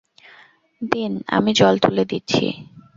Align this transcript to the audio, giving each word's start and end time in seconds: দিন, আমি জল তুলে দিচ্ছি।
দিন, 0.81 1.11
আমি 1.27 1.51
জল 1.53 1.75
তুলে 1.83 2.03
দিচ্ছি। 2.05 2.45